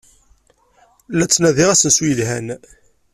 [1.17, 2.47] La ttnadiɣ asensu yelhan.